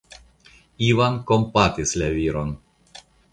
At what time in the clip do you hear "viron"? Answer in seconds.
2.17-2.51